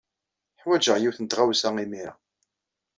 [0.61, 2.13] Ḥwajeɣ yiwet n tɣawsa imir-a.